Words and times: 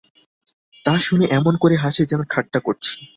তা 0.85 0.93
শুনে 0.99 1.25
এমন 1.31 1.53
করে 1.57 1.75
হাসে 1.75 2.03
যেন 2.05 2.21
ঠাট্টা 2.29 2.59
করছি। 2.59 2.93